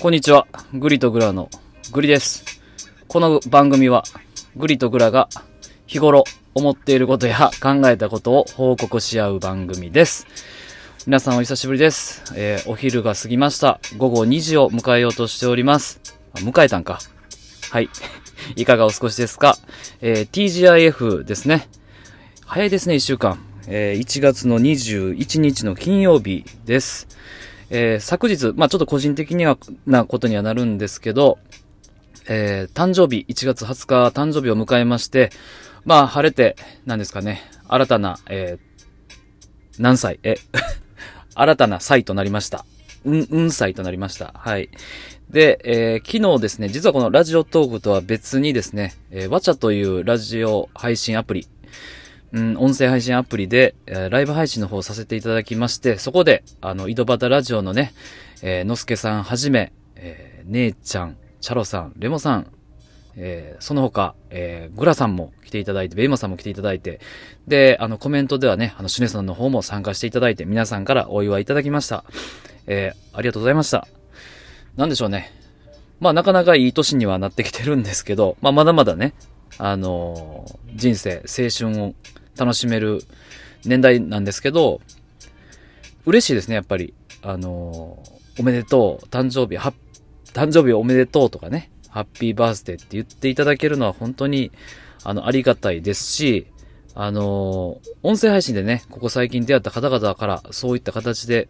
[0.00, 0.46] こんにちは。
[0.74, 1.48] グリとグラの
[1.92, 2.44] グリです。
[3.08, 4.04] この番組は、
[4.56, 5.28] グリとグラが
[5.86, 6.24] 日頃
[6.54, 10.26] 思っていることや考えたことを報告し合う番組です。
[11.06, 12.22] 皆さんお久しぶりです。
[12.36, 13.80] えーお昼が過ぎました。
[13.96, 16.00] 午後2時を迎えようとしております。
[16.34, 16.98] あ迎えたんか。
[17.70, 17.88] はい。
[18.56, 19.56] いかがお過ごしですか？
[20.02, 21.68] えー TGIF ですね。
[22.44, 23.38] 早いですね、1週間。
[23.66, 27.08] えー1月の21日の金曜日です。
[27.70, 31.38] えー昨日、まあちょっと個人的には、なことにはなるんですけど、
[32.28, 35.30] えー誕生日、1月20日誕生日を迎えまして、
[35.84, 38.66] まあ晴れて、なんですかね、新たな、えー
[39.78, 40.18] 何歳？
[40.22, 40.36] え、
[41.34, 42.64] 新たな歳となりました。
[43.04, 44.32] うん、うん歳となりました。
[44.36, 44.70] はい。
[45.30, 51.48] で、えー昨日ですね、実はこのラジオトークとは別にですね、えー、ワチャというラジオ配信アプリ、
[52.36, 57.94] うん、音声配信アプリで、えーライブ配信の方をさせていただきまして、そこで、あの、井戸端ラジオのね、
[58.42, 62.52] えーのすけさんはじめ、えー姉ちゃん、チャロさん、レモさん、
[63.16, 67.00] えーその他、えーグラさんも来ていただいて、ベイマさんも来ていただいて、
[67.48, 72.04] で、あの、コメントではね、あの、シュネさんの方も参加していただいて、皆さんからお祝いいただきました。
[72.66, 73.88] えーありがとうございました。
[74.76, 75.32] なんでしょうね。
[76.00, 79.14] まあ、なかなかいい年にはなってきてるんですけど、まあ、まだまだね、
[79.56, 81.94] あのー人生、青春を
[82.36, 83.02] 楽しめる
[83.64, 84.80] 年代なんですけど、
[86.04, 86.94] 嬉しいですね、やっぱり。
[87.22, 87.98] あの
[88.38, 89.72] おめでとう、誕生日、は、
[90.32, 94.52] 誕生日おめでとうとかね、ハッピーバースデーって言っていただけるのは本当に、
[95.02, 96.46] あの、ありがたいですし、
[96.98, 101.48] あの音声配信でね、ここ最近出会った方々からそういった形で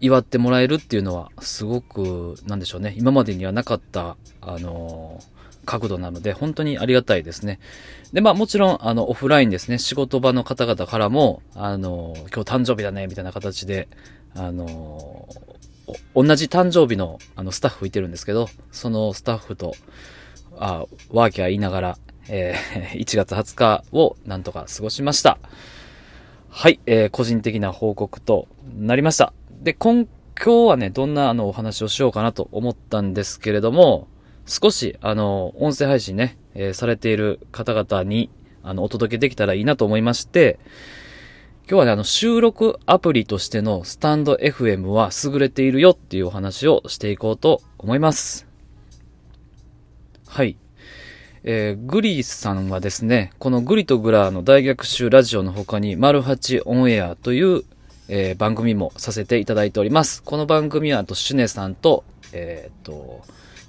[0.00, 5.20] 祝ってもらえるっていうのは、すごく、なんでしょうね、今までにはなかった、あの
[5.64, 7.58] 角度なので、本当にありがたいですね。
[8.12, 13.88] で、まあもちろん、あの、オフラインですね、仕事場の方々からも、あの今日誕生日だね、みたいな形で、
[14.34, 15.28] あの
[16.14, 19.74] 同じ誕生日の、あの、スタッフいてるんですけど、そのスタッフと、
[20.58, 25.38] あワーキャー言いながら、えー 1月20日をなんとか過ごしました。
[26.48, 29.32] はい、えー個人的な報告となりました。
[29.62, 30.06] で、今、
[30.42, 34.08] 今日はね、どんなあのお話をしようかなと思ったんですけれども、
[34.52, 38.28] 少しあの、音声配信ね、えーされている方々に、
[38.62, 40.58] あの、お届けできたらいいなと思いまして、
[41.66, 48.46] 今日はね、あの、収録アプリとしてのスタンド FM は優れているよっていうお話をしていこうと思います。
[50.28, 50.58] はい。
[51.44, 57.62] えー、グリーさんはですね、このグリとグラーの大逆襲ラジオの他に、マルハチオンエアという、
[58.08, 60.22] えー番組もさせていただいております。
[60.22, 63.22] この番組は、あと、シュネさんと、えーっと、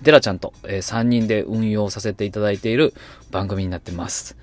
[0.04, 2.94] デラちゃんと、え3人で運用させていただいている
[3.32, 4.38] 番組になってます。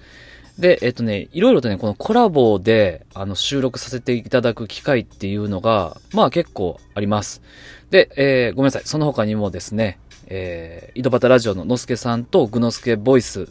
[0.58, 7.42] で、えっ、とね、いろいろとね、このコラボで、あの、収録させていただく機会っていうのが、まあ結構あります。
[7.90, 8.82] で、えーごめんなさい。
[8.84, 13.48] その他にもですね、えー、井戸端ラジオののすけさんとぐのすけボイス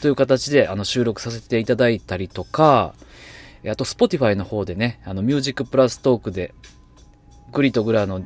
[0.00, 2.94] という形で、あの、収録させていただいたりとか、
[3.68, 6.54] あと、 Spotify の方でね、あの、 Music + Talk で、
[7.52, 8.22] グリとグラの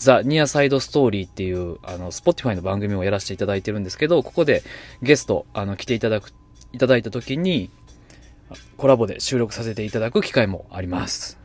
[0.00, 4.62] The Near Side Story っていう、あの、 Spotify の番組をやらせていただいてるんですけど、ここで
[5.02, 6.32] ゲスト、あの、来ていただく、
[6.72, 7.70] いただいた時に、
[8.78, 11.38] コラボで収録させていただく機会もあります。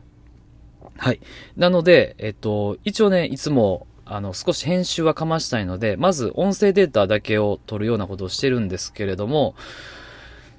[0.96, 1.20] はい。
[1.54, 9.54] なので、えっと、一応ね、いつも、あの、少し編集はかましたいので、まず音声データだけを取るようなことをしてるんですけれども、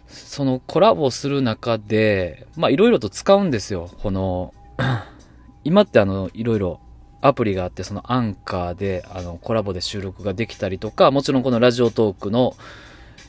[0.07, 3.89] そのコラボする中で、まあ、いろいろと使うんですよ。
[4.03, 4.53] この、
[5.63, 6.79] 今ってあの、いろいろ
[7.21, 12.55] アプリがあって、そのアンカーで、あの、コラボで収録ができたりとか、もちろんこのラジオトークの、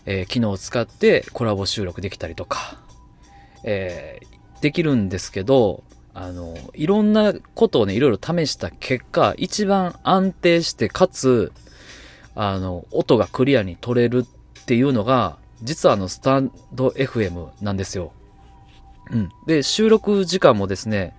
[0.06, 2.78] えー機能を使ってコラボ収録できたりとか、
[3.64, 5.84] えーできるんですけど、
[6.14, 11.52] あの、いろんなことをね、いろいろ試した結果、一番安定して、かつ、
[12.34, 18.12] あの、音がクリアに取れるっていうのが、実はあの、スタンド FM なんですよ。
[19.12, 19.28] うん。
[19.46, 21.14] で、収録時間もですね、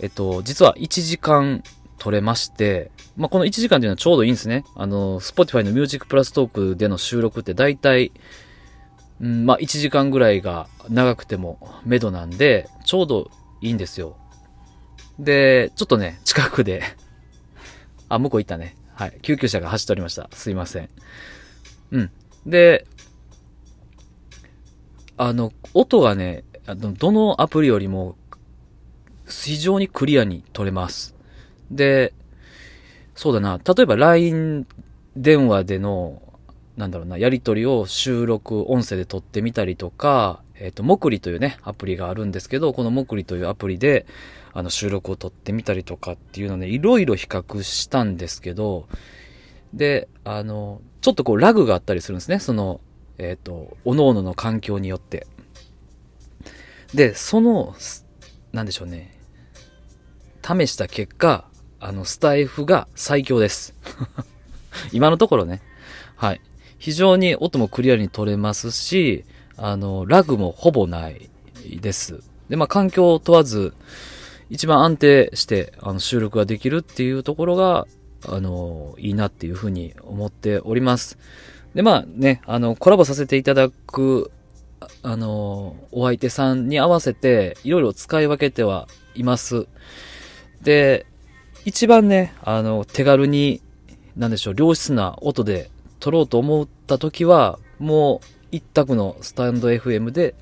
[0.00, 1.62] えっと、実は1時間
[1.98, 4.64] 取れまして、まあ、この1時間っていうのはちょうどいいんですね。
[4.74, 8.12] あの、Spotify の Music Plus Talk での収録って大体、
[9.20, 13.30] うん、まあ、1時間ぐらいが長くても目処なんで、ちょうど
[13.60, 14.16] いいんですよ。
[15.18, 16.82] で、ちょっとね、近くで、
[18.08, 18.76] あ、向こう行ったね。
[18.94, 19.18] はい。
[19.22, 20.28] 救急車が走っておりました。
[20.32, 20.88] すいません。
[21.92, 22.10] うん。
[22.46, 22.86] で、
[25.16, 28.16] あの、音がね、あのどのアプリよりも
[29.26, 31.14] 非常にクリアに取れます。
[31.70, 32.12] で、
[33.14, 34.66] そうだな、例えば LINE
[35.16, 36.22] 電話での、
[36.76, 44.06] なんだろうな、やり取りを収録、音声で撮ってみたりとか、えっ、と、もくりというね、アプリがあるんですけど、このもくりというアプリで、
[44.52, 48.86] あの、収録を撮ってみたりとかっていうのね、いろいろ比較したんですけど、
[49.72, 52.38] で、あの、ちょっとこう、ラグがあったりするんですね。
[52.38, 52.80] その、
[53.18, 55.26] えっ、と、各々の環境によって。
[56.94, 57.74] で、その、
[58.52, 59.13] なんでしょうね。
[60.44, 61.46] 試した結果、
[61.80, 63.74] あの、スタイフが最強です。
[64.92, 65.62] 今のところね。
[66.16, 66.40] はい。
[66.78, 69.24] 非常に音もクリアに取れますし、
[69.56, 71.30] あの、ラグもほぼない
[71.80, 72.22] です。
[72.50, 73.72] で、まあ、環境を問わず、
[74.50, 77.86] 一番安定して、あの、収録ができるっていうところが、
[78.28, 81.18] あの、いいなっていうふうに思っております。
[81.74, 84.30] で、まあね、あの、コラボさせていただく、
[85.02, 89.66] あの、お相手さんに合わせて、いろいろ使い分けてはいます。
[90.64, 91.06] で、
[91.64, 93.60] 一番ね、あの、手軽に、
[94.16, 95.70] なんでしょう、良質な音で
[96.00, 100.34] 撮ろうと思った時は、もう一択のスタンド FM で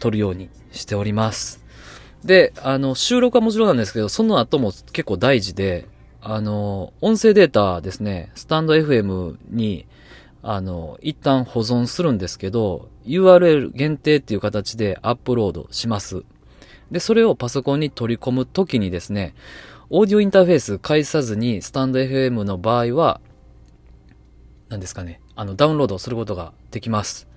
[0.00, 1.62] 撮るようにしております。
[2.24, 5.86] で、あの、収録はもちろんなんですけど、その後も結構大事で、
[6.20, 9.86] あの、音声データですね、スタンド FM に、
[10.42, 16.24] あの、一旦保存するんですけど、URL 限定っていう形でアップロードします。
[16.90, 19.34] で、それをパソコンに取り込むときにですね、
[19.90, 23.20] オーディオインターフェース介さずにスタンド FM の場合は、
[24.68, 27.28] 何ですかね、あの、ダウンロードすることができます。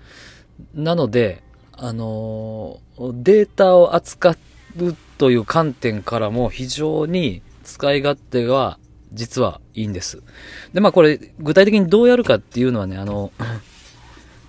[0.73, 1.43] なので、
[1.79, 8.79] あのデータを扱うという観点からも非常に使い勝手が
[9.13, 10.23] 実はいいんです。
[10.73, 13.31] で、まあこれ具体的にどうやるかっていうのはね、あの、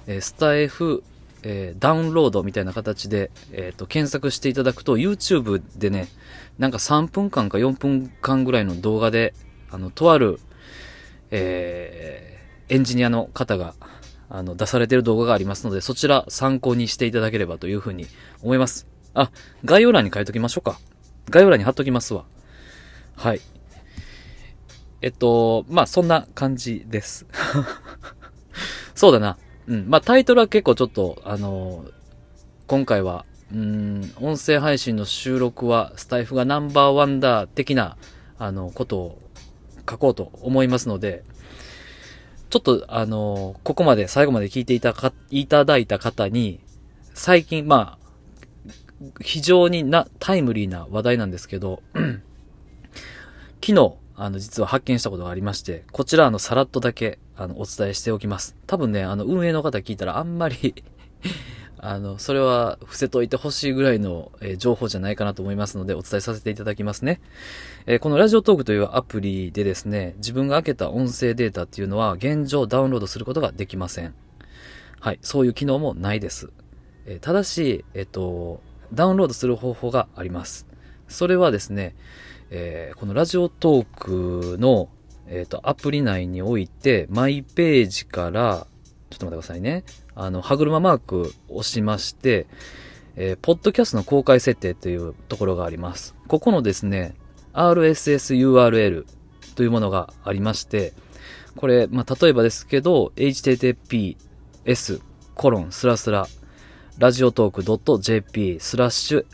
[0.06, 1.04] えスタイフ、
[1.50, 6.08] えー、ダウンロードみたいな形で、えっ、ー、と、検索していただくと YouTube でね、
[6.58, 9.32] なんか3分間か4分間ぐらいの動画で、
[9.70, 10.40] あの、とある、
[11.30, 13.74] えエンジニアの方が、
[14.28, 18.06] あの、出されてる動画がありますので、そちら参考にしていただければというふうに
[18.42, 18.86] 思います。
[19.14, 19.30] あ、
[19.64, 20.78] 概要欄に書いときましょうか。
[21.30, 22.24] 概要欄に貼っときますわ。
[23.16, 23.40] はい。
[25.00, 27.24] えっと、まあ、そんな感じです。
[28.94, 29.38] そうだな。
[29.68, 29.84] うん。
[29.88, 31.84] まあ、タイトルは結構ちょっと、あの
[32.66, 37.96] 今回は、うん、音声配信の収録はスタイフがナンバーワンダー的な、
[38.38, 39.22] あの、ことを
[39.88, 41.22] 書こうと思いますので、
[42.50, 46.60] ちょっと、あのー、ここまで最後まで聞いていたか、いただいた方に、
[47.14, 48.08] 最近、まあ、
[49.20, 51.82] 非常にな、タイムリーな話題なんですけど、
[53.64, 58.56] 昨日、あの、実は発見したことがありまして、こちら、あの、さらっとだけ、あの、お伝えしておきます。
[58.66, 60.82] 多分ね、あの、運営の方聞いたらあんまり
[61.78, 67.20] あの、それは伏せといてほしいぐらいの、えー、情報じゃないかなと思いますので、お伝えさせていただきますね。
[67.86, 74.14] えー、このラジオトークというアプリでですね、自分が開けた音声データっていうのは、現状ダウンロードすることができません。
[74.98, 76.50] はい、そういう機能もないです。
[77.06, 78.60] えー、ただし、えっと、
[78.92, 80.66] ダウンロードする方法があります。
[81.06, 81.94] それはですね、
[82.50, 83.86] えこのラジオトー
[84.54, 84.88] クの、
[85.26, 88.66] えっと、アプリ内において、マイページから、
[89.10, 89.84] ちょっと待ってくださいね。
[90.14, 92.46] あの、歯車マークを押しまして、
[93.16, 96.14] えー、ポッドキャストの公開設定というところがあります。
[96.28, 97.14] ここのですね、
[97.52, 99.06] RSSURL
[99.54, 100.92] というものがありまして、
[101.56, 105.00] これ、まあ、例えばですけど、https
[105.34, 106.26] コロンスラスラ
[106.98, 107.52] ラジオトー
[107.86, 109.26] ク .jp スラッシュ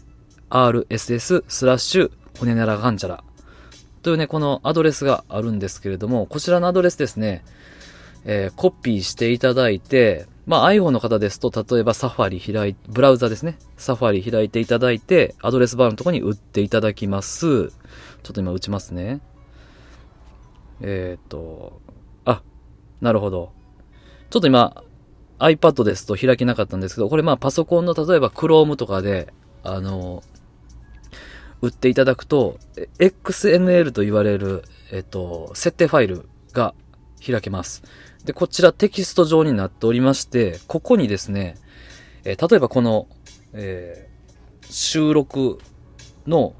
[0.50, 3.24] RSS スラッシュホネネラガンチャラ
[4.02, 7.42] というね、このアドレスがあるんですけれども、こちらのアドレスですね、
[8.26, 13.56] えー、コピーしていただいて、まあ iPhone の方ですと、例えばサファリ開い、ブラウザですね。
[13.78, 17.68] サファリ開いていただいて、アドレスバーのところに打っていただきます。
[17.68, 19.20] ちょっと今打ちますね。
[20.82, 21.80] えっ、ー、と、
[22.26, 22.42] あ、
[23.00, 23.52] なるほど。
[24.28, 24.84] ちょっと今、
[25.38, 29.32] iPad ですと開けなかったんですけど、これまあパソコンの例えば Chrome とかで、
[29.62, 30.22] あの、
[31.64, 32.58] 打っていただくと、
[32.98, 36.74] XML と言われる、えっ、と、設定ファイルが
[37.24, 37.82] 開けます。
[38.24, 41.56] で、こちらテキスト上になっておりまして、ここにですね、
[42.24, 43.06] えー、例えばこの、
[43.54, 45.58] えー、収録
[46.26, 46.54] の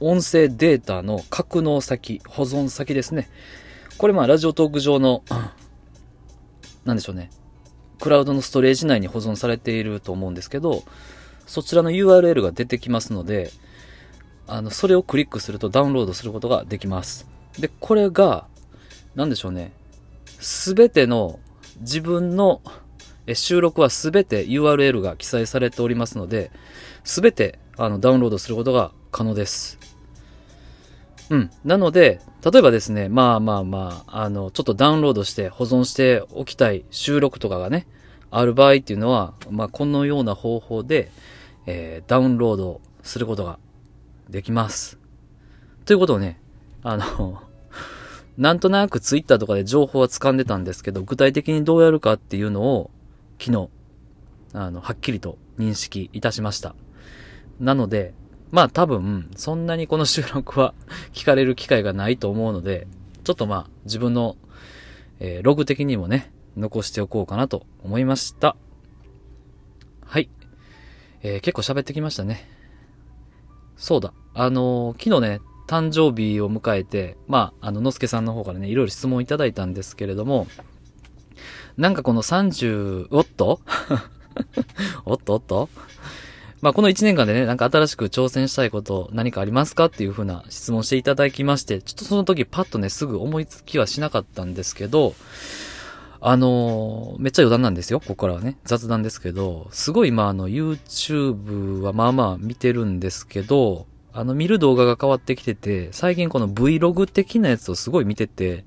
[0.00, 3.30] 音声データの格納先、保存先ですね。
[3.96, 5.22] これまあラジオトーク上の、
[6.84, 7.30] なんでしょうね。
[8.00, 10.82] クラウドのストレージ内に保存されていると思うんですけど、
[11.46, 13.50] そちらの URL が出てきますので、
[14.52, 17.26] あの、それをクリックするとダウンロードすることができます。
[17.58, 18.46] で、これが、
[19.14, 19.72] なんでしょうね。
[20.40, 21.38] すべての
[21.80, 22.60] 自分の
[23.32, 26.50] 収録はすべて URL が記載されておりますので、
[27.04, 29.78] すべてあのダウンロードすることが可能です。
[31.30, 31.50] うん。
[31.64, 37.86] なので、例えばですね、まあまあまあ、あの、ちょっとダウンロードして保存しておきたい収録とかがね、
[38.30, 41.10] ある場合っていうのは、まあ、このような方法で、
[41.66, 43.58] えー、ダウンロードすることが
[44.30, 44.98] できます。
[45.84, 46.40] ということをね、
[46.82, 47.42] あの
[48.38, 52.90] なんとなくツイッターとかで情報は掴んでたんですけど、具体的にどうやるかっていうのを、
[53.38, 53.68] 昨日、
[54.54, 56.74] あの、はっきりと認識いたしました。
[57.58, 58.14] なので、
[58.50, 60.74] まあ多分、そんなにこの収録は
[61.12, 62.86] 聞かれる機会がないと思うので、
[63.24, 64.36] ちょっとまあ自分の、
[65.18, 68.56] えー、ログ的にもね、残しておこうかなと思いました。
[70.04, 70.28] はい。
[71.22, 72.48] えー、結構喋ってきましたね。
[73.76, 74.12] そうだ。
[74.34, 80.46] あの、昨日ね、誕生日を迎えて、まあ、あの、のすけさんの方からね、いろいろ質問いただいたんですけれども、
[81.76, 83.60] なんかこの30、おっと？
[85.06, 85.68] おっとおっと？
[86.60, 89.86] まあ、この1年間でね、なんか新しく挑戦したいこと何かありますか？
[89.86, 95.14] っていう風な質問していただきまして、ちょっとその時パッとね、すぐ思いつきはしなかったんですけど、
[96.20, 98.00] あのー、めっちゃ余談なんですよ。
[98.00, 98.58] ここからはね。
[98.64, 108.64] 雑談ですけど、すごいまあの YouTube はまあまあ見てるんですけど、あの見る動画が変わってきてて、最近この Vlog 的なやつをすごい見てて、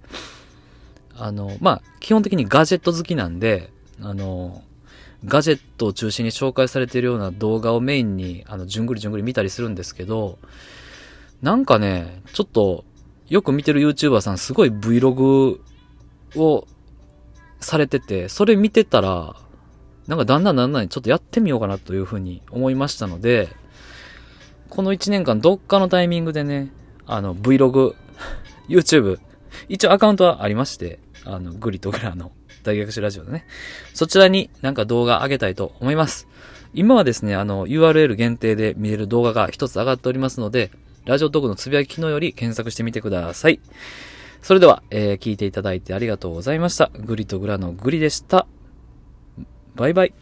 [1.15, 3.71] あの、まあ、基本的にガジェット好きなんで、
[4.01, 4.63] あの、
[5.25, 10.39] ガジェットを中心に紹介されているような動画をメインに、あの、じゅんぐりじゅんぐり見たりするんですけど、
[11.41, 12.83] なんかね、ちょっと、
[13.29, 15.59] よく見てる YouTuber さんすごい Vlog
[16.35, 16.67] を
[17.59, 19.35] されてて、それ見てたら、
[20.07, 23.49] なんかだんだんだんだんちょっとやってみようかなというふうに思いましたので、
[24.73, 26.71] この1年間どっかのタイミングでね、
[27.05, 27.93] あの Vlog、
[28.67, 29.19] YouTube、
[29.69, 32.31] 一応アカウントはありまして、あの、グリとグラの
[32.63, 33.45] 大学史ラジオでね。
[33.93, 36.27] そちらになんか動画上げたいと思います。
[36.73, 40.71] 今はですね、あの、URL 限定で見れる動画が一つ上がっておりますので、
[41.05, 43.59] ラジオトークのつぶやき機能より検索してみてください。
[44.41, 46.89] それでは、えー、聞いていただいてありがとうございました。
[46.95, 48.47] グリとグラのグリでした。
[49.75, 50.13] バイバイ。